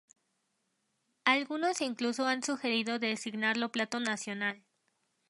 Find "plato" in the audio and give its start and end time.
3.71-3.99